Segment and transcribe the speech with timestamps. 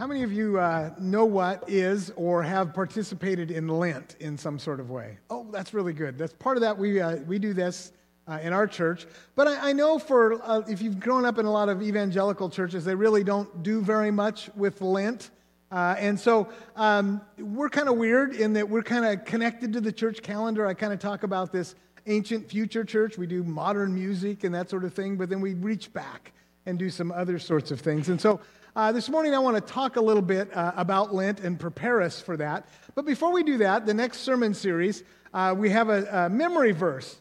[0.00, 4.58] How many of you uh, know what is or have participated in Lent in some
[4.58, 5.18] sort of way?
[5.28, 6.16] Oh, that's really good.
[6.16, 6.78] That's part of that.
[6.78, 7.92] We, uh, we do this
[8.26, 9.06] uh, in our church.
[9.36, 12.48] But I, I know for uh, if you've grown up in a lot of evangelical
[12.48, 15.28] churches, they really don't do very much with Lent.
[15.70, 19.82] Uh, and so um, we're kind of weird in that we're kind of connected to
[19.82, 20.66] the church calendar.
[20.66, 21.74] I kind of talk about this
[22.06, 23.18] ancient future church.
[23.18, 26.32] We do modern music and that sort of thing, but then we reach back
[26.64, 28.08] and do some other sorts of things.
[28.08, 28.40] And so
[28.76, 32.00] uh, this morning, I want to talk a little bit uh, about Lent and prepare
[32.00, 32.68] us for that.
[32.94, 35.02] But before we do that, the next sermon series,
[35.34, 37.16] uh, we have a, a, memory verse.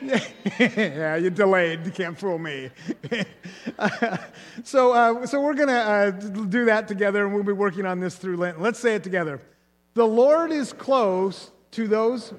[0.02, 1.84] yeah, you're delayed.
[1.86, 2.70] You can't fool me.
[4.64, 8.00] so, uh, so we're going to uh, do that together, and we'll be working on
[8.00, 8.60] this through Lent.
[8.60, 9.40] Let's say it together.
[9.94, 12.32] The Lord is close to those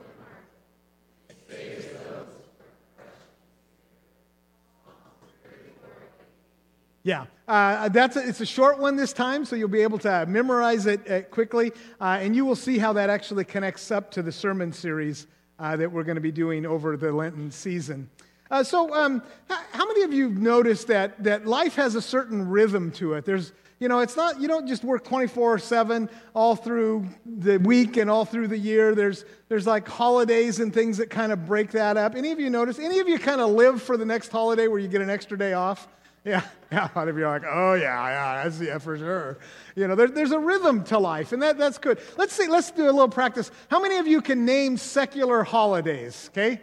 [7.05, 10.25] Yeah, uh, that's a, it's a short one this time, so you'll be able to
[10.25, 14.22] memorize it uh, quickly, uh, and you will see how that actually connects up to
[14.22, 15.28] the sermon series
[15.59, 18.09] uh, that we're going to be doing over the Lenten season.
[18.50, 22.47] Uh, so, um, how many of you have noticed that that life has a certain
[22.47, 23.25] rhythm to it?
[23.25, 28.09] There's, you know, it's not you don't just work 24/7 all through the week and
[28.09, 28.95] all through the year.
[28.95, 32.16] There's there's like holidays and things that kind of break that up.
[32.16, 32.80] Any of you notice?
[32.80, 35.38] Any of you kind of live for the next holiday where you get an extra
[35.38, 35.88] day off?
[36.25, 36.89] Yeah, yeah.
[36.93, 39.38] A lot of you are like, oh yeah, yeah, that's yeah for sure.
[39.75, 41.99] You know, there, there's a rhythm to life, and that, that's good.
[42.17, 42.47] Let's see.
[42.47, 43.52] Let's do a little practice.
[43.69, 46.29] How many of you can name secular holidays?
[46.31, 46.61] Okay,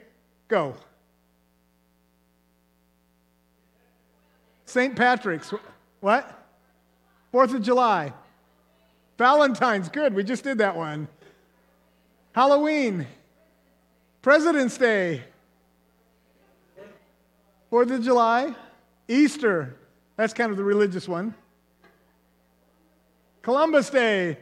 [0.48, 0.75] go.
[4.64, 4.94] St.
[4.94, 5.53] Patrick's.
[6.00, 6.33] What?
[7.33, 8.12] Fourth of July.
[9.19, 9.88] Valentine's.
[9.88, 10.14] Good.
[10.14, 11.08] We just did that one.
[12.33, 13.06] Halloween.
[14.22, 15.25] President's Day.
[17.69, 18.55] Fourth of July.
[19.11, 19.77] Easter,
[20.16, 21.34] that's kind of the religious one.
[23.42, 24.39] Columbus Day,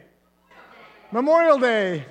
[1.11, 2.05] Memorial Day.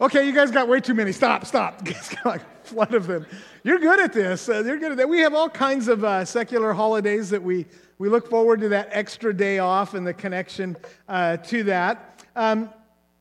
[0.00, 1.12] Okay, you guys got way too many.
[1.12, 1.80] Stop, stop.
[1.86, 3.26] It's got like a flood of them.
[3.62, 4.48] You're good at this.
[4.48, 5.08] Uh, you're good at that.
[5.08, 7.66] We have all kinds of uh, secular holidays that we,
[7.98, 10.76] we look forward to that extra day off and the connection
[11.08, 12.24] uh, to that.
[12.34, 12.70] Um,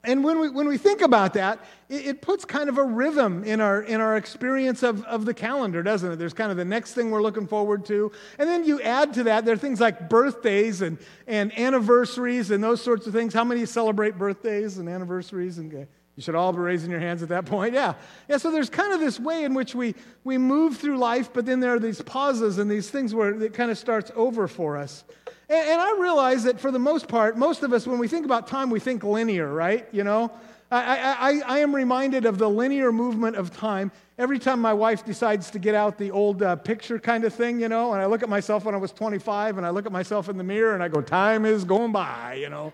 [0.04, 1.60] and when we, when we think about that,
[1.90, 5.34] it, it, puts kind of a rhythm in our, in our experience of, of the
[5.34, 6.16] calendar, doesn't it?
[6.18, 8.12] There's kind of the next thing we're looking forward to.
[8.38, 12.64] And then you add to that, there are things like birthdays and, and anniversaries and
[12.64, 13.34] those sorts of things.
[13.34, 15.58] How many celebrate birthdays and anniversaries?
[15.58, 15.78] And uh,
[16.16, 17.74] you should all be raising your hands at that point.
[17.74, 17.96] Yeah.
[18.30, 19.94] Yeah, so there's kind of this way in which we,
[20.24, 23.54] we move through life, but then there are these pauses and these things where it
[23.54, 25.04] kind of starts over for us.
[25.50, 28.26] And, and, I realize that for the most part, most of us, when we think
[28.26, 29.88] about time, we think linear, right?
[29.92, 30.32] You know?
[30.70, 35.06] I, I, I am reminded of the linear movement of time every time my wife
[35.06, 38.06] decides to get out the old uh, picture kind of thing, you know, and I
[38.06, 40.74] look at myself when I was 25 and I look at myself in the mirror
[40.74, 42.74] and I go, time is going by, you know,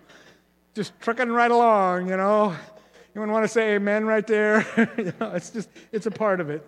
[0.73, 2.55] just trucking right along, you know.
[3.15, 4.65] Anyone want to say amen right there?
[4.97, 6.65] you know, it's just, it's a part of it.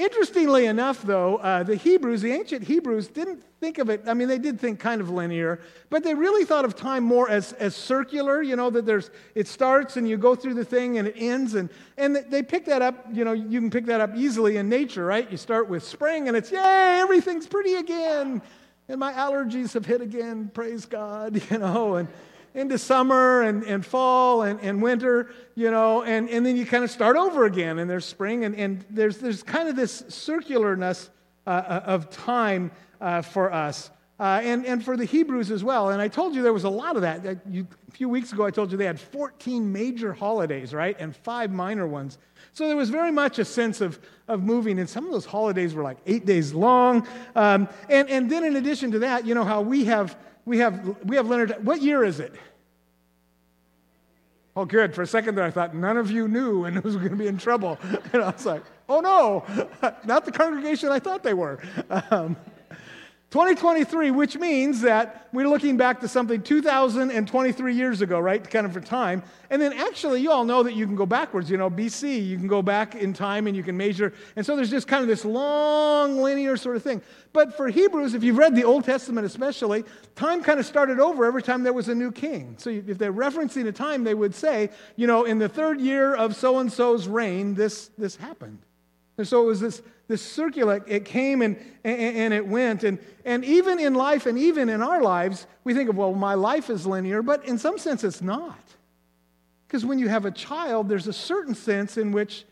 [0.00, 4.04] Interestingly enough, though, uh, the Hebrews, the ancient Hebrews, didn't think of it.
[4.06, 7.28] I mean, they did think kind of linear, but they really thought of time more
[7.28, 10.96] as, as circular, you know, that there's, it starts and you go through the thing
[10.96, 11.52] and it ends.
[11.52, 11.68] And,
[11.98, 15.04] and they pick that up, you know, you can pick that up easily in nature,
[15.04, 15.30] right?
[15.30, 18.40] You start with spring and it's, yay, everything's pretty again.
[18.88, 22.08] And my allergies have hit again, praise God, you know, and,
[22.54, 26.84] into summer and, and fall and, and winter, you know, and, and then you kind
[26.84, 31.08] of start over again, and there's spring, and, and there's, there's kind of this circularness
[31.46, 33.90] uh, uh, of time uh, for us.
[34.18, 35.88] Uh, and, and for the Hebrews as well.
[35.88, 37.38] And I told you there was a lot of that.
[37.50, 40.94] You, a few weeks ago, I told you they had 14 major holidays, right?
[41.00, 42.18] And five minor ones.
[42.52, 44.78] So there was very much a sense of, of moving.
[44.78, 47.08] And some of those holidays were like eight days long.
[47.34, 50.18] Um, and, and then in addition to that, you know how we have
[50.50, 51.64] we have, we have Leonard.
[51.64, 52.34] What year is it?
[54.56, 54.96] Oh, good.
[54.96, 57.28] For a second there, I thought none of you knew and was going to be
[57.28, 57.78] in trouble.
[58.12, 59.44] And I was like, oh no,
[60.04, 61.60] not the congregation I thought they were.
[62.10, 62.36] Um,
[63.30, 68.50] 2023, which means that we're looking back to something 2,023 years ago, right?
[68.50, 69.22] Kind of for time.
[69.50, 71.48] And then actually, you all know that you can go backwards.
[71.48, 74.12] You know, BC, you can go back in time and you can measure.
[74.34, 77.02] And so there's just kind of this long linear sort of thing.
[77.32, 79.84] But for Hebrews, if you've read the Old Testament especially,
[80.16, 82.56] time kind of started over every time there was a new king.
[82.58, 86.16] So if they're referencing a time, they would say, you know, in the third year
[86.16, 88.58] of so and so's reign, this, this happened.
[89.20, 92.82] And so it was this, this circular, it came and, and, and, it went.
[92.82, 96.34] And, and even in life and even in our lives, we think of, well, my
[96.34, 98.58] life is linear, but in some sense it's not.
[99.68, 102.44] Because when you have a child, there's a certain sense in which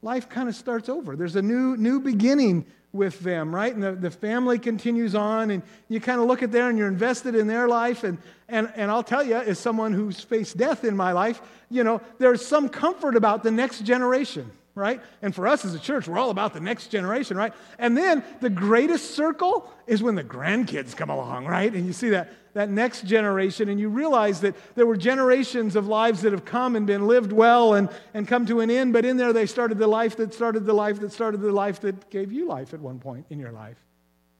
[0.00, 1.16] life kind of starts over.
[1.16, 3.74] There's a new, new beginning with them, right?
[3.74, 6.88] And the, the family continues on, and you kind of look at there and you're
[6.88, 8.04] invested in their life.
[8.04, 11.40] And, and, and I'll tell you, as someone who's faced death in my life,
[11.70, 15.00] you know, there's some comfort about the next generation, right?
[15.20, 17.52] And for us as a church, we're all about the next generation, right?
[17.78, 21.72] And then the greatest circle is when the grandkids come along, right?
[21.72, 25.88] And you see that, that next generation, and you realize that there were generations of
[25.88, 29.04] lives that have come and been lived well and, and come to an end, but
[29.04, 32.08] in there they started the life that started the life that started the life that
[32.08, 33.76] gave you life at one point in your life.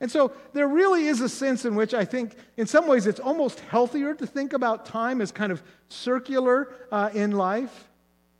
[0.00, 3.20] And so there really is a sense in which I think, in some ways, it's
[3.20, 7.88] almost healthier to think about time as kind of circular uh, in life.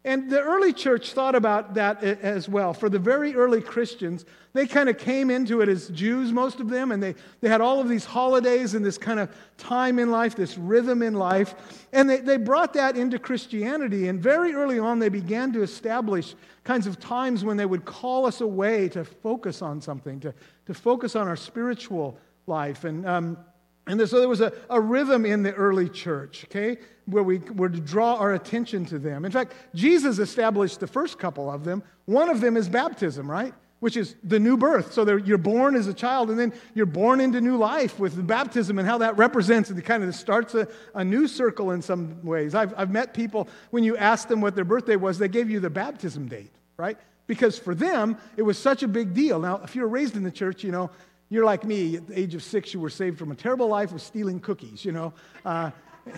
[0.05, 2.75] And the early church thought about that as well.
[2.75, 6.69] For the very early Christians, they kind of came into it as Jews, most of
[6.69, 10.11] them, and they, they had all of these holidays and this kind of time in
[10.11, 11.55] life, this rhythm in life.
[11.93, 14.09] And they, they brought that into Christianity.
[14.09, 16.35] And very early on, they began to establish
[16.65, 20.35] kinds of times when they would call us away to focus on something, to,
[20.67, 22.19] to focus on our spiritual
[22.49, 22.83] life.
[22.83, 23.39] And um,
[23.87, 26.79] and so there was a, a rhythm in the early church, okay,
[27.13, 29.25] where we were to draw our attention to them.
[29.25, 31.83] In fact, Jesus established the first couple of them.
[32.07, 33.55] One of them is baptism, right?
[33.81, 34.93] Which is the new birth.
[34.93, 38.79] So you're born as a child, and then you're born into new life with baptism
[38.79, 42.55] and how that represents and kind of starts a, a new circle in some ways.
[42.55, 45.61] I've, I've met people, when you asked them what their birthday was, they gave you
[45.61, 46.97] the baptism date, right?
[47.27, 49.39] Because for them, it was such a big deal.
[49.41, 50.91] Now, if you're raised in the church, you know,
[51.33, 53.93] you're like me, at the age of six, you were saved from a terrible life
[53.93, 55.15] of stealing cookies, you know.
[55.45, 55.71] Uh,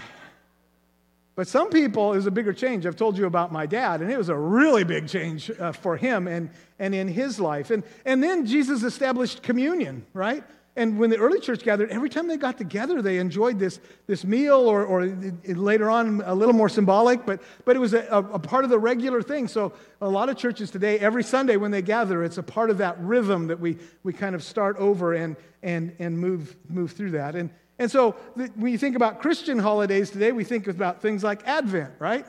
[1.36, 2.86] but some people, it was a bigger change.
[2.86, 5.96] I've told you about my dad, and it was a really big change uh, for
[5.96, 6.48] him and,
[6.78, 7.70] and in his life.
[7.70, 10.44] And, and then Jesus established communion, right?
[10.76, 14.24] And when the early church gathered, every time they got together, they enjoyed this, this
[14.24, 15.06] meal, or, or
[15.46, 18.78] later on, a little more symbolic, but, but it was a, a, part of the
[18.78, 19.46] regular thing.
[19.46, 22.78] So, a lot of churches today, every Sunday when they gather, it's a part of
[22.78, 27.12] that rhythm that we, we kind of start over and, and, and move, move through
[27.12, 27.36] that.
[27.36, 31.46] And, and so, when you think about Christian holidays today, we think about things like
[31.46, 32.24] Advent, right?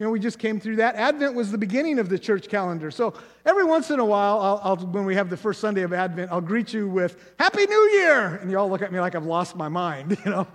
[0.00, 0.94] You know, we just came through that.
[0.96, 2.90] Advent was the beginning of the church calendar.
[2.90, 3.12] So
[3.44, 6.32] every once in a while, I'll, I'll, when we have the first Sunday of Advent,
[6.32, 9.26] I'll greet you with Happy New Year, and you all look at me like I've
[9.26, 10.18] lost my mind.
[10.24, 10.46] You know,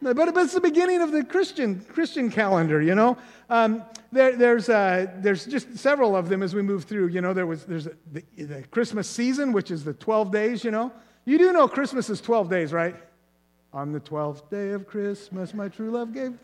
[0.00, 2.82] but, but it's the beginning of the Christian Christian calendar.
[2.82, 3.16] You know,
[3.48, 7.08] um, there, there's uh, there's just several of them as we move through.
[7.08, 10.64] You know, there was there's the, the Christmas season, which is the 12 days.
[10.64, 10.92] You know,
[11.24, 12.96] you do know Christmas is 12 days, right?
[13.74, 16.38] On the 12th day of Christmas, my true love gave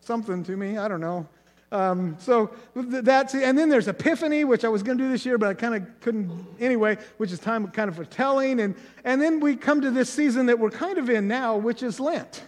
[0.00, 0.76] something to me.
[0.76, 1.26] I don't know.
[1.70, 5.36] Um, so that's and then there's Epiphany, which I was going to do this year,
[5.36, 6.30] but I kind of couldn't
[6.60, 8.60] anyway, which is time kind of for telling.
[8.60, 8.74] And,
[9.04, 12.00] and then we come to this season that we're kind of in now, which is
[12.00, 12.42] Lent.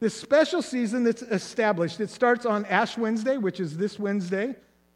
[0.00, 2.00] This special season that's established.
[2.00, 4.54] It starts on Ash Wednesday, which is this Wednesday.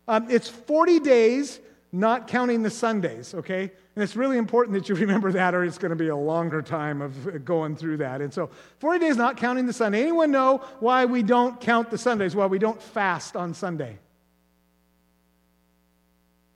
[0.08, 1.60] Um, it's 40 days,
[1.92, 3.72] not counting the Sundays, okay?
[4.00, 6.62] And it's really important that you remember that, or it's going to be a longer
[6.62, 8.23] time of uh, going through that.
[8.23, 8.49] And so,
[8.79, 10.00] 40 days not counting the Sunday.
[10.00, 12.35] Anyone know why we don't count the Sundays?
[12.35, 13.99] Why we don't fast on Sunday?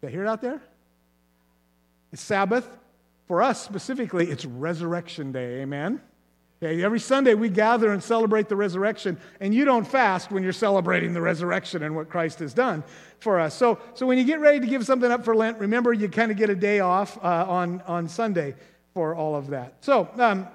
[0.00, 0.62] Did I hear it out there?
[2.14, 2.67] It's Sabbath.
[3.29, 5.61] For us specifically, it's Resurrection Day.
[5.61, 6.00] Amen?
[6.62, 10.52] Okay, every Sunday we gather and celebrate the resurrection, and you don't fast when you're
[10.52, 12.84] celebrating the resurrection and what Christ has done
[13.18, 13.54] for us.
[13.54, 16.30] So, so when you get ready to give something up for Lent, remember you kind
[16.30, 18.54] of get a day off uh, on, on Sunday
[18.94, 19.74] for all of that.
[19.80, 20.46] So, um,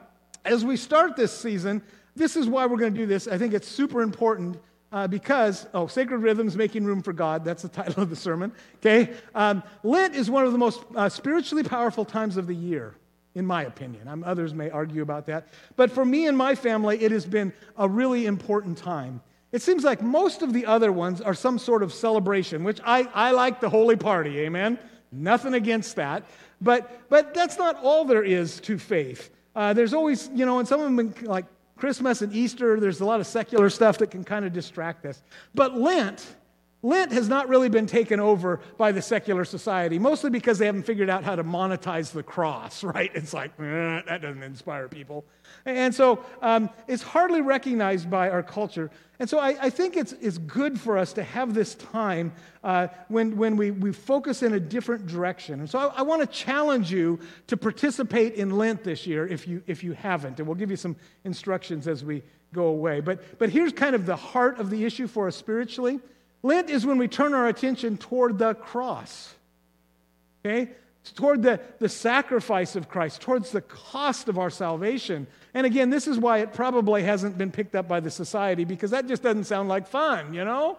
[0.45, 1.81] as we start this season,
[2.15, 3.27] this is why we're going to do this.
[3.27, 4.57] I think it's super important
[4.91, 8.51] uh, because, oh, Sacred Rhythms Making Room for God, that's the title of the sermon,
[8.77, 9.13] okay?
[9.35, 12.95] Um, Lent is one of the most uh, spiritually powerful times of the year
[13.35, 14.07] in my opinion.
[14.07, 15.47] I'm, others may argue about that.
[15.75, 19.21] But for me and my family, it has been a really important time.
[19.51, 23.07] It seems like most of the other ones are some sort of celebration, which I,
[23.13, 24.77] I like the holy party, amen?
[25.11, 26.23] Nothing against that.
[26.61, 29.31] But, but that's not all there is to faith.
[29.55, 31.45] Uh, there's always, you know, and some of them, like
[31.77, 35.23] Christmas and Easter, there's a lot of secular stuff that can kind of distract us.
[35.55, 36.25] But Lent,
[36.81, 40.83] Lent has not really been taken over by the secular society, mostly because they haven't
[40.83, 43.11] figured out how to monetize the cross, right?
[43.13, 45.25] It's like, eh, that doesn't inspire people.
[45.65, 48.89] And so um, it's hardly recognized by our culture.
[49.19, 52.31] And so I, I, think it's, it's good for us to have this time
[52.63, 55.59] uh, when, when we, we focus in a different direction.
[55.59, 59.45] And so I, I want to challenge you to participate in Lent this year if
[59.45, 60.39] you, if you haven't.
[60.39, 60.95] And we'll give you some
[61.25, 63.01] instructions as we go away.
[63.01, 65.99] But, but here's kind of the heart of the issue for us spiritually.
[66.41, 69.33] Lent is when we turn our attention toward the cross,
[70.45, 70.69] okay?
[71.15, 75.27] toward the, the sacrifice of Christ, towards the cost of our salvation.
[75.53, 78.91] And again, this is why it probably hasn't been picked up by the society because
[78.91, 80.77] that just doesn't sound like fun, you know?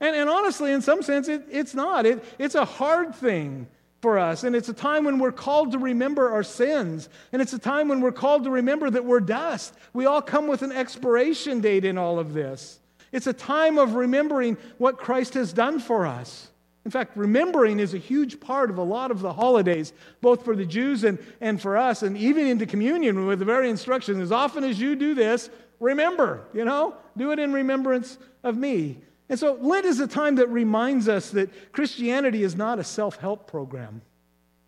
[0.00, 2.06] And, and honestly, in some sense, it, it's not.
[2.06, 3.68] It, it's a hard thing
[4.00, 4.42] for us.
[4.42, 7.08] And it's a time when we're called to remember our sins.
[7.32, 9.74] And it's a time when we're called to remember that we're dust.
[9.92, 12.80] We all come with an expiration date in all of this.
[13.12, 16.48] It's a time of remembering what Christ has done for us.
[16.84, 20.56] In fact, remembering is a huge part of a lot of the holidays, both for
[20.56, 24.32] the Jews and, and for us, and even into communion with the very instruction as
[24.32, 28.98] often as you do this, remember, you know, do it in remembrance of me.
[29.28, 33.16] And so Lent is a time that reminds us that Christianity is not a self
[33.16, 34.02] help program.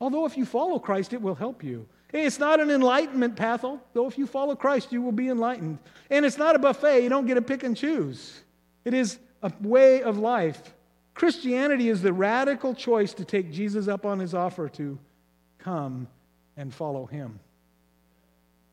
[0.00, 1.86] Although, if you follow Christ, it will help you.
[2.14, 5.78] It's not an enlightenment path, though if you follow Christ, you will be enlightened.
[6.10, 8.40] And it's not a buffet, you don't get to pick and choose.
[8.84, 10.74] It is a way of life.
[11.14, 14.96] Christianity is the radical choice to take Jesus up on his offer to
[15.58, 16.06] come
[16.56, 17.40] and follow him.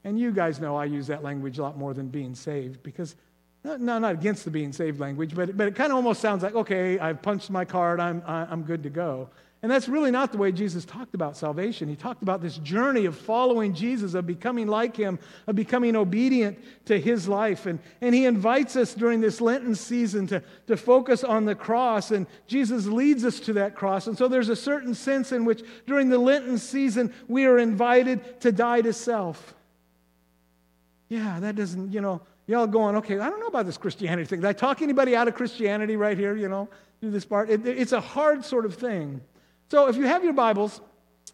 [0.04, 3.16] And you guys know I use that language a lot more than being saved because
[3.64, 6.56] no, not against the being saved language, but, but it kind of almost sounds like,
[6.56, 9.30] okay, I've punched my card, I'm, I'm good to go.
[9.64, 11.88] And that's really not the way Jesus talked about salvation.
[11.88, 16.58] He talked about this journey of following Jesus, of becoming like him, of becoming obedient
[16.86, 17.68] to his life.
[17.68, 22.10] And, and he invites us during this Lenten season to, to focus on the cross,
[22.10, 24.08] and Jesus leads us to that cross.
[24.08, 28.42] And so there's a certain sense in which during the Lenten season, we are invited
[28.42, 29.54] to die to self.
[31.08, 34.42] Yeah, that doesn't, you know, Y'all going, okay, I don't know about this Christianity thing.
[34.42, 36.68] Did I talk anybody out of Christianity right here, you know,
[37.00, 37.50] do this part?
[37.50, 39.22] It, it's a hard sort of thing.
[39.72, 40.82] So if you have your Bibles,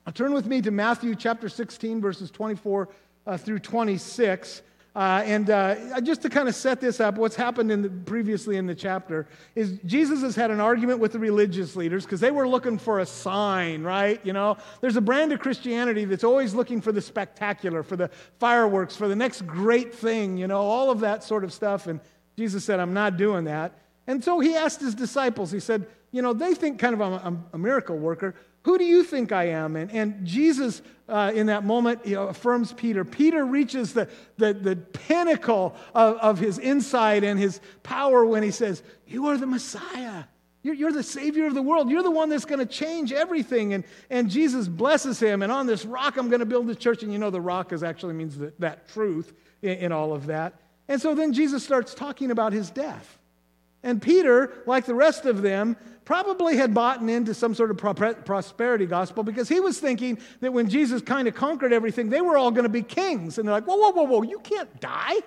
[0.05, 2.87] uh, turn with me to Matthew chapter 16, verses 24
[3.25, 4.61] uh, through 26.
[4.95, 8.57] Uh, and uh, just to kind of set this up, what's happened in the, previously
[8.57, 12.29] in the chapter is Jesus has had an argument with the religious leaders because they
[12.29, 14.23] were looking for a sign, right?
[14.23, 18.11] You know, there's a brand of Christianity that's always looking for the spectacular, for the
[18.37, 21.87] fireworks, for the next great thing, you know, all of that sort of stuff.
[21.87, 21.99] And
[22.37, 23.79] Jesus said, I'm not doing that.
[24.05, 27.45] And so he asked his disciples, he said, You know, they think kind of I'm
[27.51, 28.35] a, miracle worker.
[28.63, 29.75] Who do you think I am?
[29.75, 33.05] And, and Jesus, uh, in that moment, you know, affirms Peter.
[33.05, 38.51] Peter reaches the, the, the pinnacle of, of his insight and his power when he
[38.51, 40.23] says, You are the Messiah.
[40.63, 41.89] You're, you're the Savior of the world.
[41.89, 43.73] You're the one that's going to change everything.
[43.73, 45.41] And, and Jesus blesses him.
[45.41, 47.03] And on this rock, I'm going to build the church.
[47.03, 50.25] And you know, the rock is actually means that, that truth in, in all of
[50.25, 50.55] that.
[50.89, 53.17] And so then Jesus starts talking about his death.
[53.83, 57.75] And Peter, like the rest of them, probably had bought into some sort of
[58.23, 62.37] prosperity gospel because he was thinking that when Jesus kind of conquered everything, they were
[62.37, 63.37] all going to be kings.
[63.37, 65.17] And they're like, whoa, whoa, whoa, whoa, you can't die.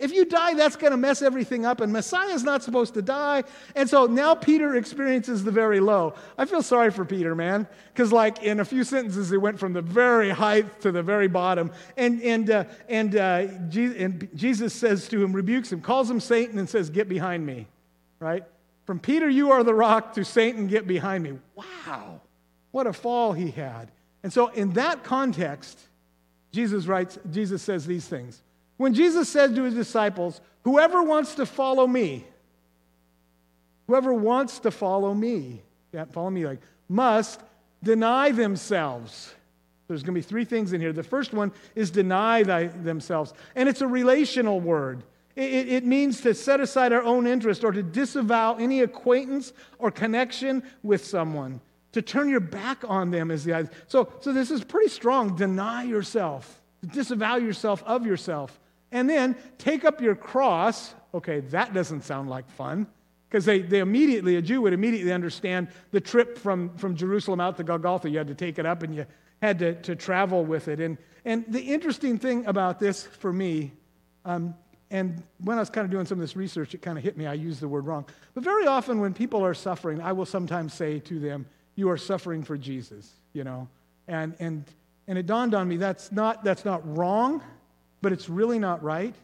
[0.00, 3.44] If you die, that's going to mess everything up, and Messiah's not supposed to die.
[3.76, 6.14] And so now Peter experiences the very low.
[6.36, 9.74] I feel sorry for Peter, man, because like in a few sentences, he went from
[9.74, 11.70] the very height to the very bottom.
[11.96, 16.18] And, and, uh, and, uh, Jesus, and Jesus says to him, rebukes him, calls him
[16.18, 17.68] Satan, and says, Get behind me
[18.18, 18.44] right?
[18.86, 21.38] From Peter, you are the rock, to Satan, get behind me.
[21.56, 22.20] Wow,
[22.70, 23.90] what a fall he had.
[24.22, 25.78] And so, in that context,
[26.52, 28.42] Jesus writes, Jesus says these things.
[28.76, 32.24] When Jesus said to his disciples, Whoever wants to follow me,
[33.86, 35.62] whoever wants to follow me,
[35.92, 37.40] yeah, follow me, like, must
[37.82, 39.34] deny themselves.
[39.88, 40.92] There's going to be three things in here.
[40.92, 45.04] The first one is deny thy, themselves, and it's a relational word.
[45.36, 49.90] It, it, means to set aside our own interest or to disavow any acquaintance or
[49.90, 51.60] connection with someone.
[51.92, 53.70] To turn your back on them is the idea.
[53.86, 55.36] So, so this is pretty strong.
[55.36, 58.58] Deny yourself, disavow yourself of yourself.
[58.92, 60.94] And then take up your cross.
[61.12, 62.86] Okay, that doesn't sound like fun.
[63.28, 67.58] Because they, they immediately, a Jew would immediately understand the trip from, from Jerusalem out
[67.58, 68.08] to Golgotha.
[68.08, 69.04] You had to take it up and you
[69.42, 70.80] had to, to travel with it.
[70.80, 73.72] And, and the interesting thing about this for me,
[74.24, 74.54] um,
[74.90, 77.16] and when I was kind of doing some of this research, it kind of hit
[77.16, 77.26] me.
[77.26, 78.06] I used the word wrong.
[78.34, 81.96] But very often when people are suffering, I will sometimes say to them, You are
[81.96, 83.68] suffering for Jesus, you know?
[84.06, 84.64] And, and,
[85.08, 87.42] and it dawned on me that's not, that's not wrong,
[88.00, 89.14] but it's really not right.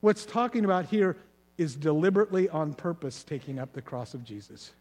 [0.00, 1.16] What's talking about here
[1.56, 4.72] is deliberately on purpose taking up the cross of Jesus.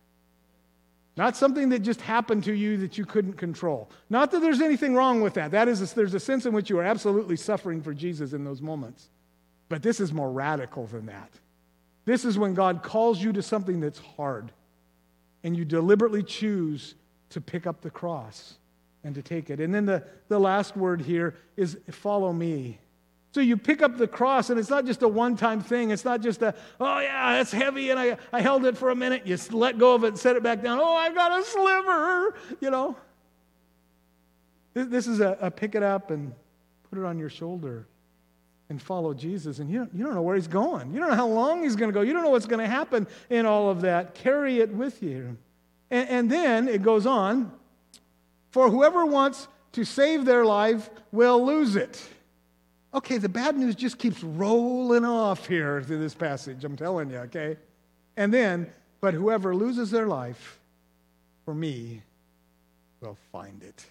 [1.16, 3.90] Not something that just happened to you that you couldn't control.
[4.10, 5.52] Not that there's anything wrong with that.
[5.52, 8.62] That is, there's a sense in which you are absolutely suffering for Jesus in those
[8.62, 9.10] moments.
[9.70, 11.30] But this is more radical than that.
[12.06, 14.52] This is when God calls you to something that's hard,
[15.44, 16.96] and you deliberately choose
[17.32, 18.56] to pick up the cross
[19.04, 19.60] and to take it.
[19.60, 22.80] And then the, the last word here is follow me.
[23.34, 25.92] So you pick up the cross, and it's not just a one time thing.
[25.92, 28.96] It's not just a, oh, yeah, that's heavy, and I, I held it for a
[28.96, 29.28] minute.
[29.28, 30.80] You let go of it and set it back down.
[30.80, 32.96] Oh, I got a sliver, you know.
[34.74, 36.34] This, this is a, a pick it up and
[36.90, 37.86] put it on your shoulder
[38.70, 40.94] and follow Jesus, and you don't, you don't know where he's going.
[40.94, 42.02] You don't know how long he's going to go.
[42.02, 44.14] You don't know what's going to happen in all of that.
[44.14, 45.38] Carry it with you.
[45.90, 47.52] And, and then it goes on
[48.52, 52.04] For whoever wants to save their life will lose it.
[52.94, 57.18] Okay, the bad news just keeps rolling off here through this passage, I'm telling you,
[57.18, 57.58] okay?
[58.16, 58.72] And then,
[59.02, 60.60] but whoever loses their life
[61.46, 62.02] for me
[63.02, 63.86] will find it.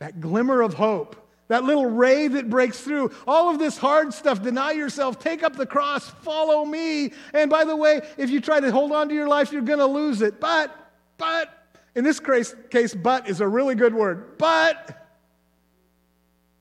[0.00, 1.16] That glimmer of hope,
[1.48, 5.56] that little ray that breaks through, all of this hard stuff, deny yourself, take up
[5.56, 7.12] the cross, follow me.
[7.34, 9.78] And by the way, if you try to hold on to your life, you're going
[9.78, 10.40] to lose it.
[10.40, 10.74] But,
[11.18, 11.50] but,
[11.94, 14.38] in this case, but is a really good word.
[14.38, 15.06] But,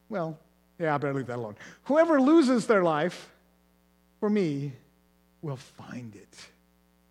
[0.10, 0.38] well,
[0.80, 1.56] yeah, I better leave that alone.
[1.84, 3.32] Whoever loses their life
[4.20, 4.74] for me
[5.42, 6.48] will find it.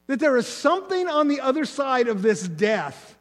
[0.09, 3.17] That there is something on the other side of this death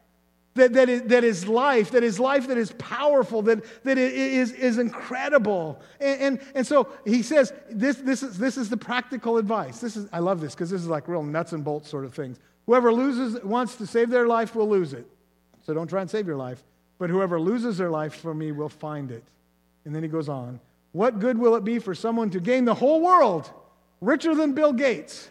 [0.54, 4.52] that, that, is, that is life, that is life that is powerful, that, that is,
[4.52, 5.80] is incredible.
[5.98, 9.78] And, and, and so he says, this, this, is, this is the practical advice.
[9.78, 12.14] This is, I love this because this is like real nuts and bolts sort of
[12.14, 12.38] things.
[12.66, 15.06] Whoever loses, wants to save their life will lose it.
[15.64, 16.62] So don't try and save your life.
[16.98, 19.24] But whoever loses their life for me will find it.
[19.84, 20.60] And then he goes on
[20.92, 23.50] What good will it be for someone to gain the whole world,
[24.02, 25.30] richer than Bill Gates,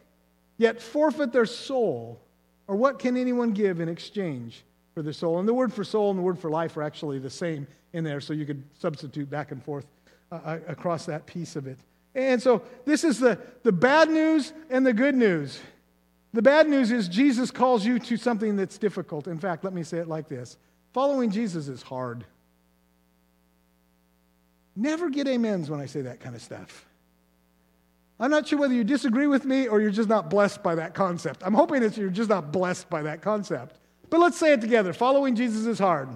[0.58, 2.20] yet forfeit their soul?
[2.68, 5.40] Or what can anyone give in exchange for their soul?
[5.40, 8.04] And the word for soul and the word for life are actually the same in
[8.04, 9.86] there, so you could substitute back and forth
[10.32, 11.78] uh, uh across that piece of it.
[12.14, 15.60] And so this is the, the bad news and the good news.
[16.34, 19.28] The bad news is Jesus calls you to something that's difficult.
[19.28, 20.58] In fact, let me say it like this
[20.94, 22.26] following Jesus is hard.
[24.76, 26.86] Never get amens when I say that kind of stuff.
[28.20, 30.94] I'm not sure whether you disagree with me or you're just not blessed by that
[30.94, 31.42] concept.
[31.44, 33.80] I'm hoping that you're just not blessed by that concept.
[34.12, 34.94] But let's say it together.
[34.94, 36.10] Following Jesus is hard.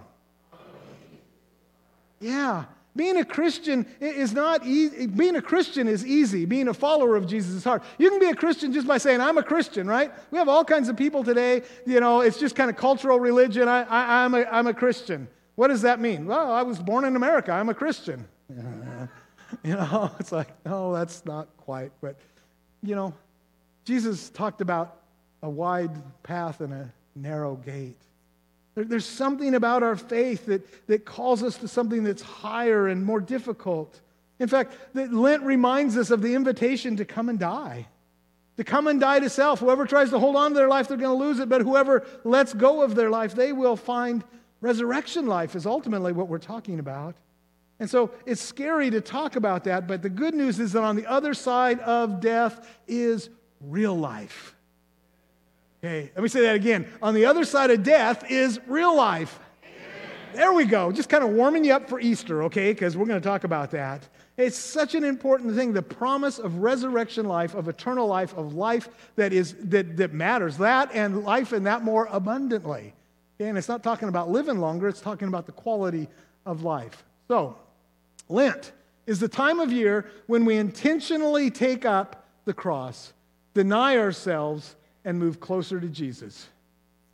[2.20, 2.66] Yeah.
[2.94, 5.08] Being a Christian is not easy.
[5.08, 6.46] Being a Christian is easy.
[6.46, 7.82] Being a follower of Jesus is hard.
[7.98, 10.12] You can be a Christian just by saying, I'm a Christian, right?
[10.30, 13.68] We have all kinds of people today, you know, it's just kind of cultural religion.
[13.68, 15.28] I, I, I'm, a, I'm a Christian.
[15.56, 16.26] What does that mean?
[16.26, 17.52] Well, I was born in America.
[17.52, 18.26] I'm a Christian.
[18.50, 21.92] you know, it's like, no, that's not quite.
[22.02, 22.18] But,
[22.84, 23.14] you know,
[23.86, 25.02] Jesus talked about
[25.42, 25.92] a wide
[26.24, 28.00] path and a narrow gate.
[28.76, 33.22] There's something about our faith that, that calls us to something that's higher and more
[33.22, 34.02] difficult.
[34.40, 37.88] In fact, Lent reminds us of the invitation to come and die,
[38.58, 39.60] to come and die to self.
[39.60, 41.48] Whoever tries to hold on to their life, they're going to lose it.
[41.48, 44.26] But whoever lets go of their life, they will find
[44.60, 47.16] resurrection life, is ultimately what we're talking about.
[47.80, 50.96] And so it's scary to talk about that, but the good news is that on
[50.96, 54.55] the other side of death is real life.
[55.86, 56.88] Okay, let me say that again.
[57.00, 59.38] On the other side of death is real life.
[60.34, 60.92] There we go.
[60.92, 62.74] Just kind of warming you up for Easter, okay?
[62.74, 64.02] Because we're going to talk about that.
[64.36, 68.90] It's such an important thing the promise of resurrection life, of eternal life, of life
[69.16, 70.58] that, is, that, that matters.
[70.58, 72.96] That and life and that more abundantly.
[73.40, 73.48] Okay?
[73.48, 76.08] And it's not talking about living longer, it's talking about the quality
[76.48, 77.04] of life.
[77.28, 77.60] So,
[78.28, 78.72] Lent
[79.06, 83.14] is the time of year when we intentionally take up the cross,
[83.54, 86.48] deny ourselves, and move closer to Jesus.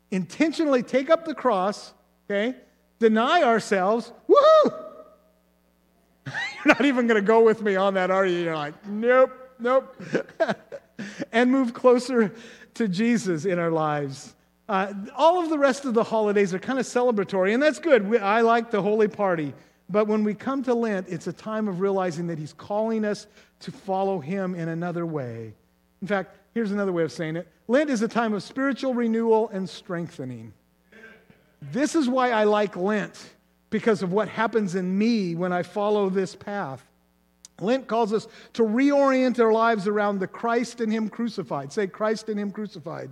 [0.10, 1.94] Intentionally take up the cross,
[2.30, 2.58] okay?
[3.00, 4.12] Deny ourselves.
[4.28, 4.86] Woohoo!
[6.26, 8.40] You're not even going to go with me on that, are you?
[8.40, 9.96] You're like, nope, nope.
[11.32, 12.34] and move closer
[12.76, 14.36] to Jesus in our lives.
[14.70, 18.08] Uh, all of the rest of the holidays are kind of celebratory, and that's good.
[18.08, 19.54] We, I like the holy party.
[19.90, 23.28] But when we come to Lent, it's a time of realizing that He's calling us
[23.62, 25.54] to follow Him in another way.
[26.02, 29.50] In fact, Here's another way of saying it Lent is a time of spiritual renewal
[29.50, 30.54] and strengthening.
[31.62, 33.34] This is why I like Lent,
[33.70, 36.84] because of what happens in me when I follow this path.
[37.60, 41.72] Lent calls us to reorient our lives around the Christ and Him crucified.
[41.72, 43.12] Say, Christ and Him crucified.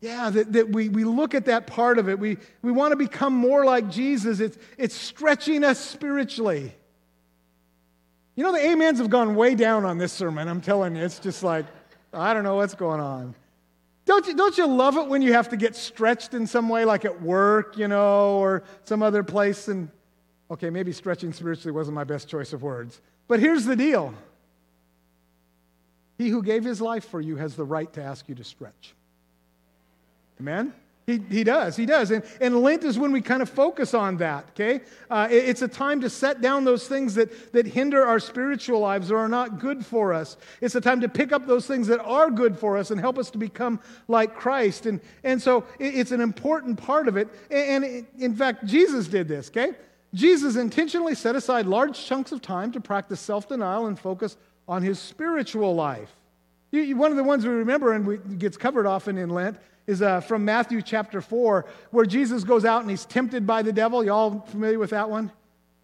[0.00, 2.18] Yeah, that, that we, we look at that part of it.
[2.18, 4.40] We, we want to become more like Jesus.
[4.40, 6.74] It's, it's stretching us spiritually.
[8.40, 10.48] You know, the amens have gone way down on this sermon.
[10.48, 11.66] I'm telling you, it's just like,
[12.10, 13.34] I don't know what's going on.
[14.06, 16.86] Don't you, don't you love it when you have to get stretched in some way,
[16.86, 19.68] like at work, you know, or some other place?
[19.68, 19.90] And
[20.50, 23.02] okay, maybe stretching spiritually wasn't my best choice of words.
[23.28, 24.14] But here's the deal
[26.16, 28.94] He who gave his life for you has the right to ask you to stretch.
[30.40, 30.72] Amen?
[31.10, 32.12] He, he does, he does.
[32.12, 34.80] And, and Lent is when we kind of focus on that, okay?
[35.10, 38.78] Uh, it, it's a time to set down those things that, that hinder our spiritual
[38.78, 40.36] lives or are not good for us.
[40.60, 43.18] It's a time to pick up those things that are good for us and help
[43.18, 44.86] us to become like Christ.
[44.86, 47.28] And, and so it, it's an important part of it.
[47.50, 49.72] And, and in fact, Jesus did this, okay?
[50.14, 54.36] Jesus intentionally set aside large chunks of time to practice self denial and focus
[54.68, 56.14] on his spiritual life.
[56.70, 59.58] You, you, one of the ones we remember and we, gets covered often in Lent
[59.90, 63.72] is uh, from Matthew chapter 4, where Jesus goes out and he's tempted by the
[63.72, 64.04] devil.
[64.04, 65.32] You all familiar with that one?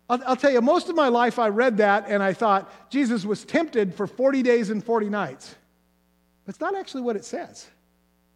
[0.08, 3.24] I'll, I'll tell you, most of my life I read that and I thought Jesus
[3.24, 5.56] was tempted for 40 days and 40 nights.
[6.46, 7.66] That's not actually what it says.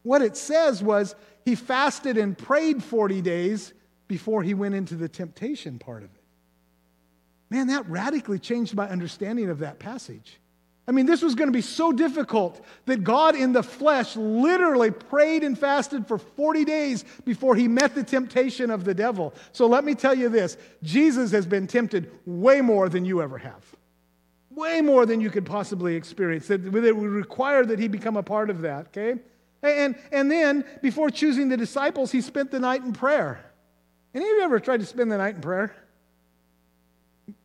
[0.03, 3.73] What it says was he fasted and prayed 40 days
[4.09, 6.23] before he went into the temptation part of it.
[7.49, 10.41] Man, that radically changed my understanding of that passage.
[10.91, 14.91] I mean, this was going to be so difficult that God in the flesh literally
[14.91, 19.33] prayed and fasted for 40 days before he met the temptation of the devil.
[19.53, 23.39] So let me tell you this Jesus has been tempted way more than you ever
[23.39, 23.65] have.
[24.51, 26.49] Way more than you could possibly experience.
[26.49, 29.21] That it would require that he become a part of that, okay?
[29.63, 33.45] And, and then, before choosing the disciples, he spent the night in prayer.
[34.13, 35.73] Any of you ever tried to spend the night in prayer?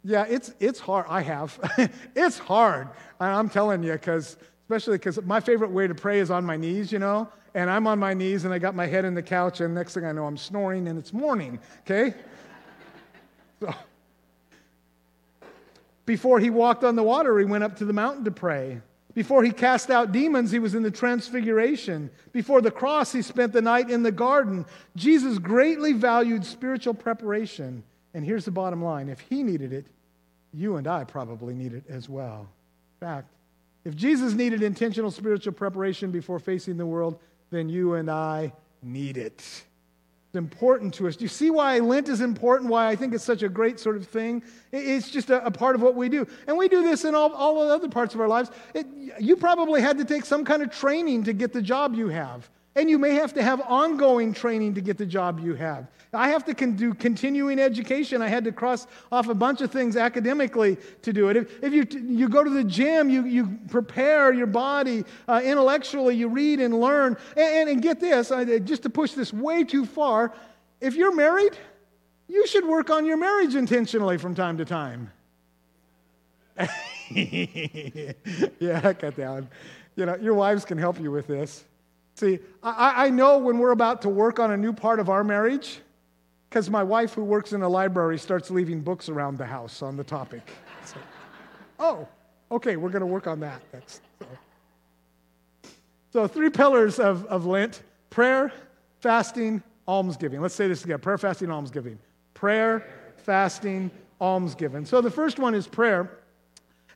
[0.07, 1.07] Yeah, it's, it's hard.
[1.09, 1.59] I have.
[2.15, 2.89] it's hard.
[3.19, 6.91] I'm telling you, because especially because my favorite way to pray is on my knees,
[6.91, 7.27] you know?
[7.55, 9.95] And I'm on my knees and I got my head in the couch, and next
[9.95, 12.13] thing I know, I'm snoring and it's morning, okay?
[13.61, 13.73] So,
[16.05, 18.81] before he walked on the water, he went up to the mountain to pray.
[19.13, 22.11] Before he cast out demons, he was in the transfiguration.
[22.33, 24.65] Before the cross, he spent the night in the garden.
[24.97, 27.81] Jesus greatly valued spiritual preparation.
[28.13, 29.87] And here's the bottom line if he needed it,
[30.55, 32.47] you and I probably need it as well.
[33.01, 33.27] In fact,
[33.83, 37.19] if Jesus needed intentional spiritual preparation before facing the world,
[37.51, 39.37] then you and I need it.
[39.37, 41.15] It's important to us.
[41.15, 42.69] Do you see why Lent is important?
[42.69, 44.43] Why I think it's such a great sort of thing?
[44.71, 46.27] It's just a, a part of what we do.
[46.47, 48.49] And we do this in all, all the other parts of our lives.
[48.73, 48.87] It,
[49.19, 52.49] you probably had to take some kind of training to get the job you have.
[52.77, 55.87] And you may have to have ongoing training to get the job you have.
[56.11, 58.21] I have to con- do continuing education.
[58.21, 61.37] I had to cross off a bunch of things academically to do it.
[61.37, 66.15] If, if you, you go to the gym, you, you prepare your body uh, intellectually,
[66.15, 67.17] you read and learn.
[67.37, 70.33] And, and, and get this, uh, just to push this way too far,
[70.81, 71.57] if you're married,
[72.27, 75.11] you should work on your marriage intentionally from time to time.
[77.09, 79.47] yeah, cut down.
[79.95, 81.63] You know, your wives can help you with this.
[82.15, 85.23] See, I, I know when we're about to work on a new part of our
[85.23, 85.81] marriage,
[86.49, 89.97] because my wife, who works in a library, starts leaving books around the house on
[89.97, 90.49] the topic.
[90.85, 90.97] So,
[91.77, 92.07] oh,
[92.51, 93.61] okay, we're going to work on that.
[93.73, 94.27] That's, so.
[96.13, 98.53] so, three pillars of, of Lent prayer,
[99.01, 100.39] fasting, almsgiving.
[100.39, 101.99] Let's say this together prayer, fasting, almsgiving.
[102.33, 104.85] Prayer, fasting, almsgiving.
[104.85, 106.19] So, the first one is prayer.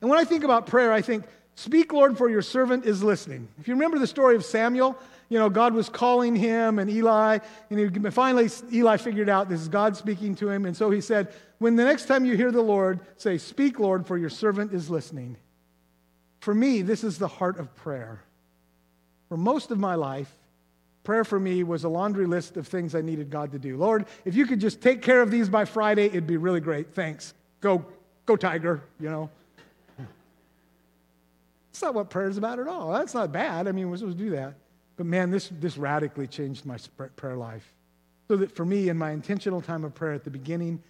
[0.00, 1.26] And when I think about prayer, I think,
[1.56, 3.48] Speak, Lord, for your servant is listening.
[3.58, 4.96] If you remember the story of Samuel,
[5.28, 7.38] you know, God was calling him and Eli,
[7.70, 10.66] and he, finally Eli figured out this is God speaking to him.
[10.66, 14.06] And so he said, When the next time you hear the Lord, say, Speak, Lord,
[14.06, 15.36] for your servant is listening.
[16.40, 18.22] For me, this is the heart of prayer.
[19.28, 20.34] For most of my life,
[21.04, 23.76] prayer for me was a laundry list of things I needed God to do.
[23.76, 26.94] Lord, if you could just take care of these by Friday, it'd be really great.
[26.94, 27.34] Thanks.
[27.60, 27.84] Go,
[28.26, 29.30] go, Tiger, you know.
[31.70, 32.92] It's not what prayer is about at all.
[32.92, 33.68] That's not bad.
[33.68, 34.54] I mean, we're supposed to do that.
[34.96, 36.76] But man, this, this radically changed my
[37.16, 37.72] prayer life.
[38.28, 40.82] So that for me, in my intentional time of prayer at the beginning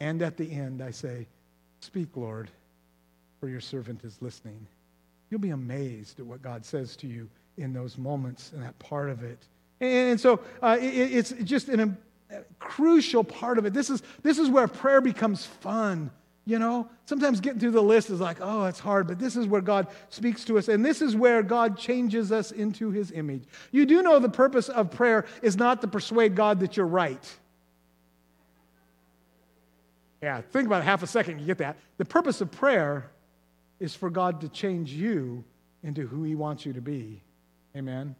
[0.00, 1.26] and at the end, I say,
[1.80, 2.50] Speak, Lord,
[3.38, 4.66] for your servant is listening.
[5.30, 9.10] You'll be amazed at what God says to you in those moments and that part
[9.10, 9.38] of it.
[9.80, 11.96] And so uh, it, it's just an,
[12.30, 13.74] a crucial part of it.
[13.74, 16.10] This is, this is where prayer becomes fun
[16.46, 19.48] you know, sometimes getting through the list is like, oh, it's hard, but this is
[19.48, 23.42] where God speaks to us, and this is where God changes us into his image.
[23.72, 27.36] You do know the purpose of prayer is not to persuade God that you're right.
[30.22, 31.76] Yeah, think about it half a second, you get that.
[31.98, 33.10] The purpose of prayer
[33.80, 35.44] is for God to change you
[35.82, 37.22] into who he wants you to be.
[37.76, 38.14] Amen?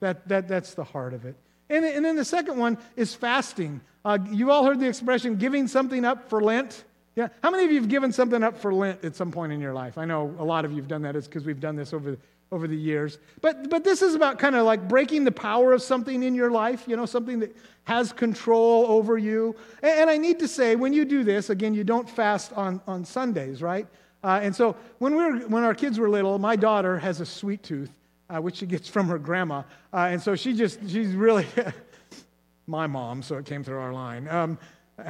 [0.00, 1.34] That, that, that's the heart of it.
[1.70, 3.80] And, and then the second one is fasting.
[4.04, 6.84] Uh, you all heard the expression giving something up for Lent.
[7.16, 7.28] Yeah.
[7.42, 9.72] How many of you have given something up for Lent at some point in your
[9.72, 9.98] life?
[9.98, 11.14] I know a lot of you have done that.
[11.14, 12.16] It's because we've done this over,
[12.50, 13.18] over the years.
[13.40, 16.50] But, but this is about kind of like breaking the power of something in your
[16.50, 19.54] life, you know, something that has control over you.
[19.82, 22.80] And, and I need to say, when you do this, again, you don't fast on,
[22.86, 23.86] on Sundays, right?
[24.24, 27.26] Uh, and so when, we were, when our kids were little, my daughter has a
[27.26, 27.90] sweet tooth,
[28.28, 29.62] uh, which she gets from her grandma.
[29.92, 31.46] Uh, and so she just, she's really,
[32.66, 34.26] my mom, so it came through our line.
[34.26, 34.58] Um,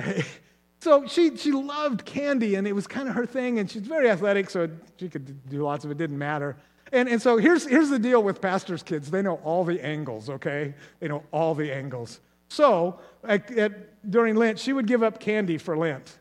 [0.85, 4.11] So she, she loved candy, and it was kind of her thing, and she's very
[4.11, 4.69] athletic, so
[4.99, 6.59] she could do lots of it, didn't matter.
[6.93, 10.29] And, and so here's, here's the deal with pastors' kids they know all the angles,
[10.29, 10.75] okay?
[11.01, 12.21] They know all the angles.
[12.49, 16.19] So at, at, during Lent, she would give up candy for Lent,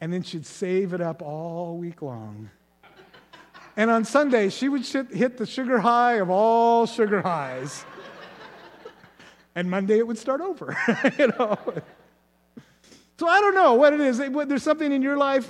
[0.00, 2.48] and then she'd save it up all week long.
[3.76, 7.84] And on Sunday, she would hit the sugar high of all sugar highs.
[9.56, 10.76] and Monday it would start over,
[11.18, 11.58] you know.
[13.22, 14.18] So I don't know what it is.
[14.18, 15.48] There's something in your life.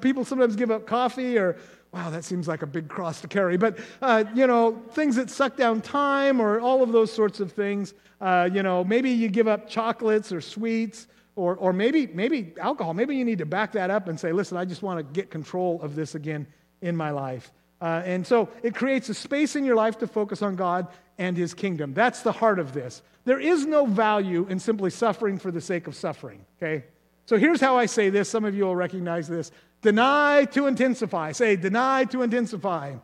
[0.00, 1.58] People sometimes give up coffee or,
[1.92, 3.58] wow, that seems like a big cross to carry.
[3.58, 7.52] But, uh, you know, things that suck down time or all of those sorts of
[7.52, 7.92] things.
[8.22, 12.94] Uh, you know, maybe you give up chocolates or sweets or, or maybe, maybe alcohol.
[12.94, 15.30] Maybe you need to back that up and say, listen, I just want to get
[15.30, 16.46] control of this again
[16.80, 17.52] in my life.
[17.82, 20.86] Uh, and so it creates a space in your life to focus on God
[21.18, 21.92] and His kingdom.
[21.92, 23.02] That's the heart of this.
[23.26, 26.86] There is no value in simply suffering for the sake of suffering, okay?
[27.30, 28.28] So here's how I say this.
[28.28, 29.52] Some of you will recognize this.
[29.82, 31.30] Deny to intensify.
[31.30, 32.96] Say, deny to intensify.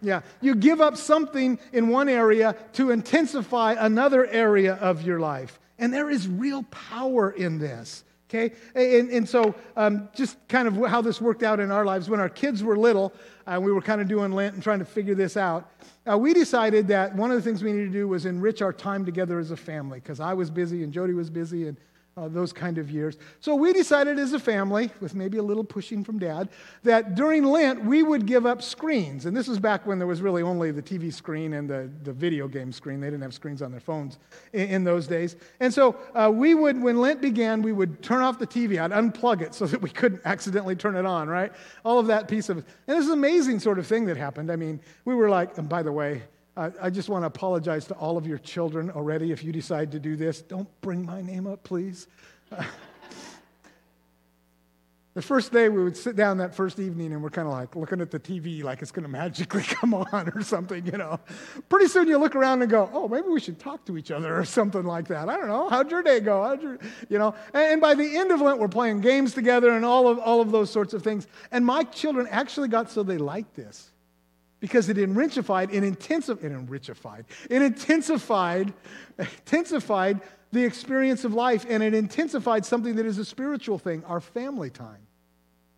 [0.00, 5.60] Yeah, you give up something in one area to intensify another area of your life.
[5.78, 8.02] And there is real power in this.
[8.28, 8.52] Okay?
[8.74, 12.10] And, and so, um, just kind of how this worked out in our lives.
[12.10, 13.12] When our kids were little,
[13.46, 15.70] uh, we were kind of doing Lent and trying to figure this out.
[16.10, 18.72] Uh, we decided that one of the things we needed to do was enrich our
[18.72, 21.76] time together as a family because I was busy and Jody was busy and
[22.16, 23.16] uh, those kind of years.
[23.40, 26.50] So we decided as a family, with maybe a little pushing from dad,
[26.82, 29.26] that during Lent we would give up screens.
[29.26, 32.12] And this was back when there was really only the TV screen and the, the
[32.12, 33.00] video game screen.
[33.00, 34.18] They didn't have screens on their phones
[34.52, 35.36] in, in those days.
[35.60, 38.80] And so uh, we would, when Lent began, we would turn off the TV.
[38.80, 41.52] I'd unplug it so that we couldn't accidentally turn it on, right?
[41.84, 42.64] All of that piece of it.
[42.86, 44.52] And this is an amazing sort of thing that happened.
[44.52, 46.22] I mean, we were like, and by the way,
[46.54, 49.98] I just want to apologize to all of your children already if you decide to
[49.98, 50.42] do this.
[50.42, 52.08] Don't bring my name up, please.
[55.14, 57.74] the first day we would sit down that first evening and we're kind of like
[57.74, 61.18] looking at the TV like it's going to magically come on or something, you know.
[61.70, 64.38] Pretty soon you look around and go, oh, maybe we should talk to each other
[64.38, 65.30] or something like that.
[65.30, 65.70] I don't know.
[65.70, 66.42] How'd your day go?
[66.42, 67.34] How'd your, you know.
[67.54, 70.42] And, and by the end of Lent, we're playing games together and all of, all
[70.42, 71.26] of those sorts of things.
[71.50, 73.91] And my children actually got so they liked this
[74.62, 78.72] because it enrichified, it intensified, it enrichified, it intensified,
[79.18, 80.20] intensified
[80.52, 84.70] the experience of life, and it intensified something that is a spiritual thing, our family
[84.70, 85.00] time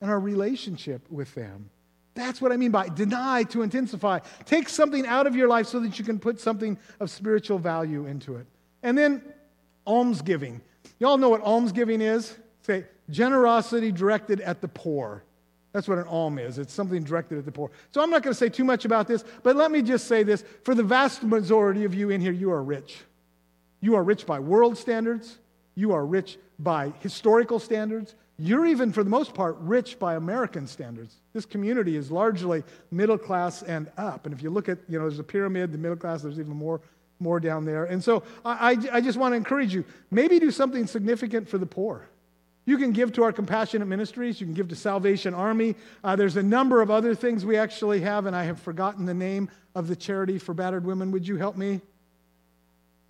[0.02, 1.70] and our relationship with them.
[2.12, 4.18] That's what I mean by deny to intensify.
[4.44, 8.04] Take something out of your life so that you can put something of spiritual value
[8.04, 8.46] into it.
[8.82, 9.22] And then
[9.86, 10.60] almsgiving.
[10.98, 12.36] Y'all know what almsgiving is?
[12.60, 15.24] Say, generosity directed at the poor.
[15.74, 16.58] That's what an alm is.
[16.58, 17.68] It's something directed at the poor.
[17.90, 20.22] So I'm not going to say too much about this, but let me just say
[20.22, 20.44] this.
[20.62, 22.98] For the vast majority of you in here, you are rich.
[23.80, 25.36] You are rich by world standards.
[25.74, 28.14] You are rich by historical standards.
[28.38, 31.16] You're even, for the most part, rich by American standards.
[31.32, 34.26] This community is largely middle class and up.
[34.26, 36.54] And if you look at, you know, there's a pyramid, the middle class, there's even
[36.54, 36.80] more,
[37.18, 37.86] more down there.
[37.86, 41.58] And so I, I, I just want to encourage you maybe do something significant for
[41.58, 42.06] the poor.
[42.66, 44.40] You can give to our compassionate ministries.
[44.40, 45.74] You can give to Salvation Army.
[46.02, 49.14] Uh, there's a number of other things we actually have, and I have forgotten the
[49.14, 51.10] name of the charity for battered women.
[51.10, 51.80] Would you help me?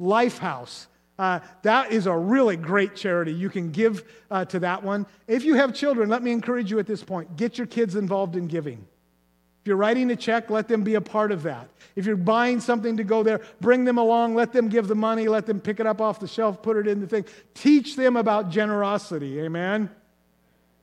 [0.00, 0.86] Lifehouse.
[1.16, 3.32] Uh, that is a really great charity.
[3.32, 5.06] You can give uh, to that one.
[5.28, 8.34] If you have children, let me encourage you at this point get your kids involved
[8.34, 8.84] in giving.
[9.64, 11.70] If you're writing a check, let them be a part of that.
[11.96, 15.26] If you're buying something to go there, bring them along, let them give the money,
[15.26, 17.24] let them pick it up off the shelf, put it in the thing.
[17.54, 19.88] Teach them about generosity, amen?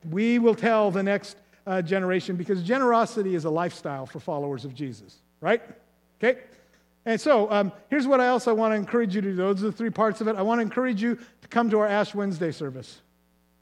[0.09, 4.73] We will tell the next uh, generation because generosity is a lifestyle for followers of
[4.73, 5.61] Jesus, right?
[6.17, 6.39] Okay?
[7.05, 9.35] And so um, here's what I also want to encourage you to do.
[9.35, 10.35] Those are the three parts of it.
[10.37, 12.99] I want to encourage you to come to our Ash Wednesday service.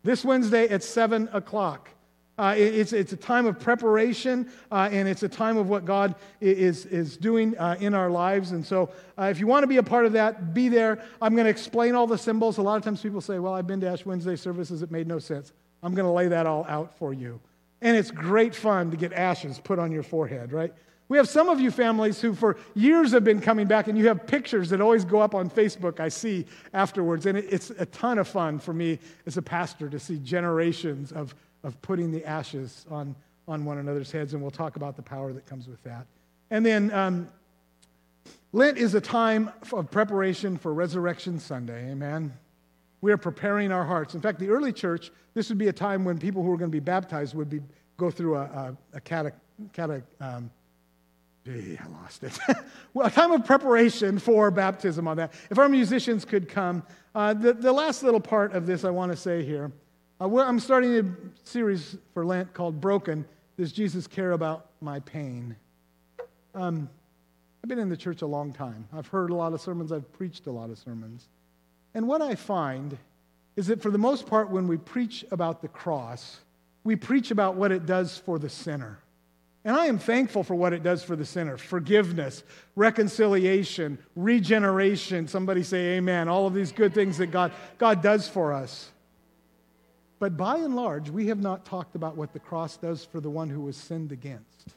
[0.01, 1.89] This Wednesday at 7 o'clock.
[2.39, 5.84] Uh, it, it's, it's a time of preparation, uh, and it's a time of what
[5.84, 8.52] God is, is doing uh, in our lives.
[8.52, 11.04] And so, uh, if you want to be a part of that, be there.
[11.21, 12.58] I'm going to explain all the symbols.
[12.58, 15.06] A lot of times people say, Well, I've been to Ash Wednesday services, it made
[15.06, 15.52] no sense.
[15.84, 17.41] I'm going to lay that all out for you.
[17.82, 20.73] And it's great fun to get ashes put on your forehead, right?
[21.10, 24.08] We have some of you families who, for years, have been coming back, and you
[24.08, 27.25] have pictures that always go up on Facebook, I see afterwards.
[27.25, 31.34] And it's a ton of fun for me as a pastor to see generations of
[31.63, 33.15] of putting the ashes on,
[33.48, 36.06] on one another's heads, and we'll talk about the power that comes with that.
[36.52, 37.30] And then um,
[38.52, 42.34] Lent is a time of preparation for Resurrection Sunday, amen?
[43.02, 44.15] We are preparing our hearts.
[44.15, 46.72] In fact, the early church, this would be a time when people who were going
[46.72, 47.62] to be baptized would be,
[47.98, 49.34] go through a, a, a cata,
[49.74, 50.50] cata, um,
[51.45, 52.38] gee, I lost it.
[52.93, 55.32] well, a time of preparation for baptism on that.
[55.50, 59.12] If our musicians could come, uh, the, the last little part of this I want
[59.12, 59.72] to say here
[60.21, 61.05] I'm starting a
[61.47, 63.25] series for Lent called Broken.
[63.58, 65.55] Does Jesus care about my pain?
[66.53, 66.89] Um,
[67.63, 68.86] I've been in the church a long time.
[68.93, 71.29] I've heard a lot of sermons, I've preached a lot of sermons.
[71.93, 72.97] And what I find
[73.55, 76.39] is that for the most part, when we preach about the cross,
[76.84, 78.99] we preach about what it does for the sinner.
[79.63, 82.43] And I am thankful for what it does for the sinner forgiveness,
[82.75, 85.29] reconciliation, regeneration.
[85.29, 86.27] Somebody say amen.
[86.27, 88.91] All of these good things that God, God does for us.
[90.19, 93.29] But by and large, we have not talked about what the cross does for the
[93.29, 94.75] one who was sinned against.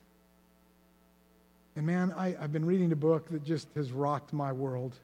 [1.75, 4.95] And man, I, have been reading a book that just has rocked my world.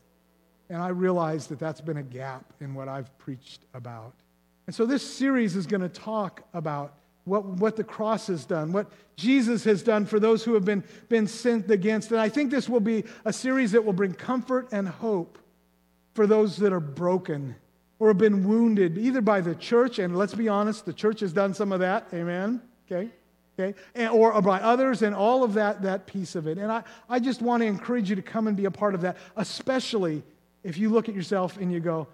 [0.71, 4.13] And I realize that that's been a gap in what I've preached about.
[4.67, 8.73] And so this series is going to talk about what, what the cross has done,
[8.73, 12.11] what Jesus has done for those who have been, been sinned against.
[12.13, 15.39] And I think this will be a series that will bring comfort and hope
[16.15, 17.57] for those that are broken
[17.99, 21.33] or have been wounded, either by the church, and let's be honest, the church has
[21.33, 22.61] done some of that, amen?
[22.87, 23.11] Okay?
[23.59, 23.79] Okay?
[23.95, 26.59] And, or by others, and all of that, that piece of it.
[26.59, 29.01] And I, I just want to encourage you to come and be a part of
[29.01, 30.23] that, especially
[30.63, 32.07] if you look at yourself and you go,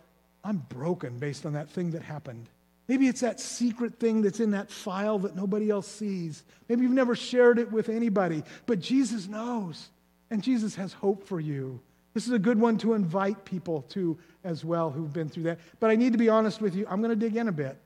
[0.43, 2.49] I'm broken based on that thing that happened.
[2.89, 6.45] Maybe it's that secret thing that's in that file that nobody else sees.
[6.69, 9.89] Maybe you've never shared it with anybody, but Jesus knows,
[10.31, 11.81] and Jesus has hope for you.
[12.15, 15.59] This is a good one to invite people to as well who've been through that.
[15.81, 17.77] But I need to be honest with you, I'm going to dig in a bit,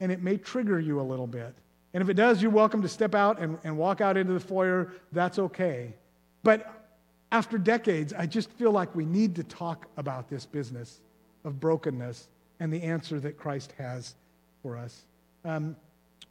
[0.00, 1.54] and it may trigger you a little bit.
[1.94, 4.40] And if it does, you're welcome to step out and, and walk out into the
[4.40, 4.92] foyer.
[5.12, 5.94] That's okay.
[6.42, 6.88] But
[7.30, 11.00] after decades, I just feel like we need to talk about this business
[11.44, 12.28] of brokenness
[12.60, 14.14] and the answer that Christ has
[14.62, 15.04] for us.
[15.44, 15.76] Um,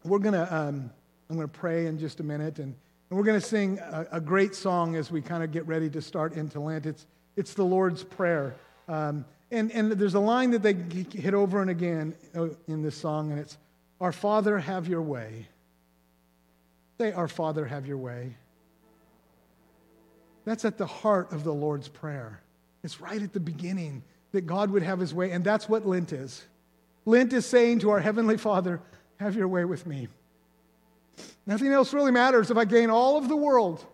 [0.04, 0.92] we're going to, um,
[1.30, 2.76] I'm going to pray in just a minute, and,
[3.10, 5.90] and we're going to sing a, a, great song as we kind of get ready
[5.90, 6.86] to start into Lent.
[6.86, 7.08] It's,
[7.38, 8.56] it's the Lord's Prayer.
[8.90, 12.98] Um, and, and there's a line that they hit over and again uh, in this
[12.98, 13.58] song, and it's,
[14.02, 15.48] Our Father, have your way.
[17.00, 18.36] Say, Our Father, have your way.
[20.44, 22.42] That's at the heart of the Lord's Prayer.
[22.84, 26.12] It's right at the beginning that God would have his way, and that's what Lent
[26.12, 26.44] is.
[27.06, 28.82] Lent is saying to our Heavenly Father,
[29.20, 30.10] Have your way with me.
[31.46, 33.86] Nothing else really matters if I gain all of the world,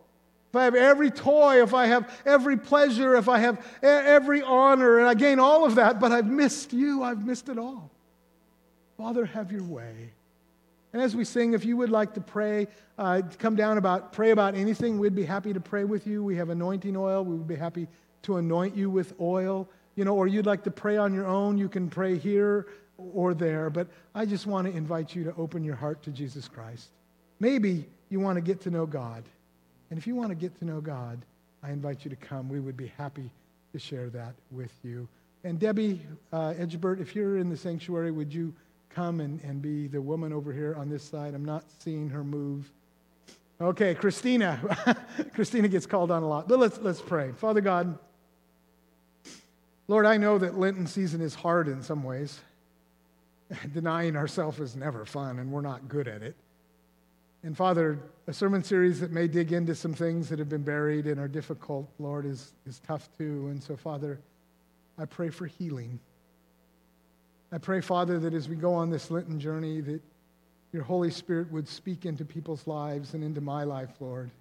[0.54, 5.00] if I have every toy, if I have every pleasure, if I have every honor,
[5.00, 7.89] and I gain all of that, but I've missed you, I've missed it all.
[8.96, 10.12] Father, have your way.
[10.94, 12.68] And as we sing, if you would like to pray,
[13.00, 16.24] uh, come down about pray about anything, we'd be happy to pray with you.
[16.24, 17.26] We have anointing oil.
[17.26, 17.88] We would be happy
[18.22, 19.68] to anoint you with oil.
[19.96, 22.68] You know, or you'd like to pray on your own, you can pray here
[23.00, 26.48] or there, but I just want to invite you to open your heart to Jesus
[26.48, 26.89] Christ.
[27.39, 29.24] Maybe you want to get to know God.
[29.89, 31.19] And if you want to get to know God,
[31.62, 32.50] I invite you to come.
[32.50, 33.30] We would be happy
[33.72, 35.08] to share that with you.
[35.43, 38.54] And Debbie uh, Edgebert, if you're in the sanctuary, would you
[38.89, 41.34] come and, and be the woman over here on this side?
[41.34, 42.72] I'm not seeing her move.
[43.60, 44.98] Okay, Christina.
[45.34, 46.48] Christina gets called on a lot.
[46.48, 47.32] But let's, let's pray.
[47.32, 47.98] Father God,
[49.88, 52.39] Lord, I know that Lenten season is hard in some ways.
[53.74, 56.36] Denying ourselves is never fun, and we're not good at it.
[57.44, 61.08] And Father, a sermon series that may dig into some things that have been buried
[61.08, 63.48] and are difficult, Lord, is, is tough too.
[63.50, 64.20] And so, Father,
[64.98, 66.00] I pray for healing.
[67.52, 70.02] I pray, Father, that as we go on this Lenten journey, that
[70.72, 74.32] your Holy Spirit would speak into people's lives and into my life, Lord.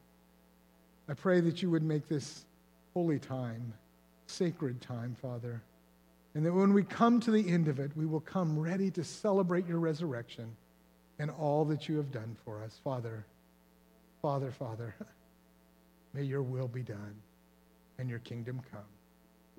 [1.09, 2.45] I pray that you would make this
[2.95, 3.75] holy time,
[4.29, 5.61] sacred time, Father.
[6.35, 9.03] And that when we come to the end of it, we will come ready to
[9.03, 10.57] celebrate your resurrection
[11.23, 12.81] and all that you have done for us.
[12.83, 13.25] Father,
[14.21, 14.93] Father, Father,
[16.15, 17.15] may your will be done
[17.99, 18.81] and your kingdom come.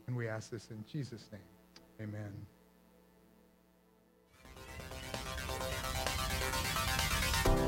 [0.08, 2.10] And we ask this in Jesus' name.
[2.10, 2.34] Amen.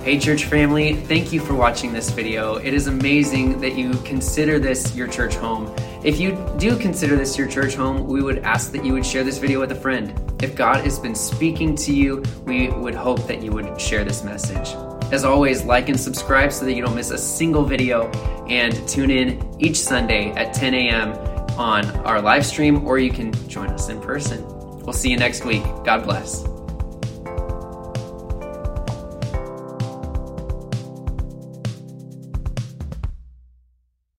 [0.04, 2.56] Hey church family, thank you for watching this video.
[2.58, 5.74] It is amazing that you consider this your church home.
[6.06, 9.24] If you do consider this your church home, we would ask that you would share
[9.24, 10.14] this video with a friend.
[10.40, 14.24] If God has been speaking to you, we would hope that you would share this
[14.24, 14.76] message.
[15.12, 18.12] As always, like and subscribe so that you don't miss a single video
[18.48, 21.14] and tune in each Sunday at 10 a.m.
[21.58, 24.46] on our live stream or you can join us in person.
[24.84, 25.64] We'll see you next week.
[25.84, 26.55] God bless.